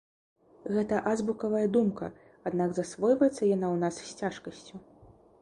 [0.77, 2.09] Гэта азбукавая думка,
[2.51, 4.75] аднак засвойваецца яна ў нас з цяжкасцю.